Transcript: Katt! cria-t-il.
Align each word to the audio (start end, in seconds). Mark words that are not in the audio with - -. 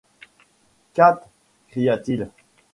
Katt! 0.95 1.29
cria-t-il. 1.69 2.31